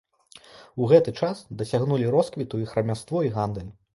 [0.85, 3.71] У гэты час дасягнулі росквіту іх рамяство і гандаль.